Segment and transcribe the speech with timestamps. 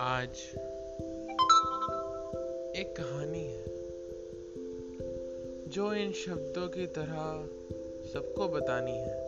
[0.00, 0.28] आज
[2.76, 3.64] एक कहानी है
[5.68, 7.48] जो इन शब्दों की तरह
[8.12, 9.25] सबको बतानी है।